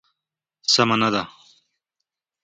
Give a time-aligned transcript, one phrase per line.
[0.73, 1.23] سمه نه ده.